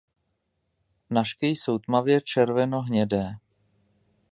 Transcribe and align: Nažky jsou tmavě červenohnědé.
Nažky 1.09 1.47
jsou 1.47 1.79
tmavě 1.79 2.21
červenohnědé. 2.21 3.35